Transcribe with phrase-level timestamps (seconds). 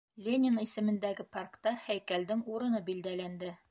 [0.27, 3.59] Ленин исемендәге паркта һәйкәлдең урыны билдәләнде.